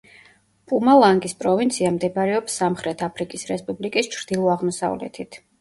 მპუმალანგის 0.69 1.35
პროვინცია 1.43 1.91
მდებარეობს 1.97 2.57
სამხრეთ 2.63 3.05
აფრიკის 3.09 3.47
რესპუბლიკის 3.53 4.11
ჩრდილო-აღმოსავლეთით. 4.17 5.43